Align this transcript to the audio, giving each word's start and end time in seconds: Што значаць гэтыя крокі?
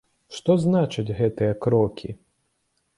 Што 0.37 0.55
значаць 0.63 1.15
гэтыя 1.21 1.53
крокі? 1.67 2.09